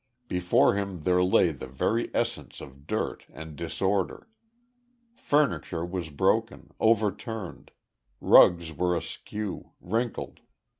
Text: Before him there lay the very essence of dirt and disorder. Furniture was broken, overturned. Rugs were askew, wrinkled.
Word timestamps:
Before 0.27 0.73
him 0.73 1.01
there 1.01 1.21
lay 1.23 1.51
the 1.51 1.67
very 1.67 2.09
essence 2.11 2.59
of 2.59 2.87
dirt 2.87 3.23
and 3.31 3.55
disorder. 3.55 4.27
Furniture 5.13 5.85
was 5.85 6.09
broken, 6.09 6.71
overturned. 6.79 7.69
Rugs 8.19 8.73
were 8.73 8.97
askew, 8.97 9.73
wrinkled. 9.79 10.39